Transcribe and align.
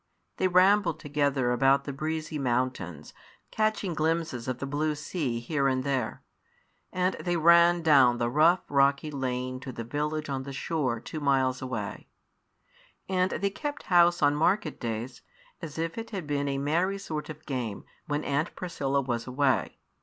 They 0.37 0.47
rambled 0.47 0.99
together 0.99 1.51
about 1.51 1.83
the 1.83 1.93
breezy 1.93 2.39
mountains, 2.39 3.13
catching 3.51 3.93
glimpses 3.93 4.47
of 4.47 4.57
the 4.57 4.65
blue 4.65 4.95
sea 4.95 5.39
here 5.39 5.67
and 5.67 5.83
there; 5.83 6.23
and 6.91 7.13
they 7.19 7.37
ran 7.37 7.83
down 7.83 8.17
the 8.17 8.27
rough, 8.27 8.61
rocky 8.67 9.11
lane 9.11 9.59
to 9.59 9.71
the 9.71 9.83
village 9.83 10.27
on 10.27 10.41
the 10.41 10.53
shore, 10.53 10.99
two 10.99 11.19
miles 11.19 11.61
away; 11.61 12.07
and 13.07 13.29
they 13.29 13.51
kept 13.51 13.83
house 13.93 14.23
on 14.23 14.33
market 14.35 14.79
days, 14.79 15.21
as 15.61 15.77
if 15.77 15.99
it 15.99 16.09
had 16.09 16.25
been 16.25 16.47
a 16.47 16.57
merry 16.57 16.97
sort 16.97 17.29
of 17.29 17.45
game, 17.45 17.83
when 18.07 18.23
Aunt 18.23 18.55
Priscilla 18.55 19.01
was 19.01 19.27
away. 19.27 19.77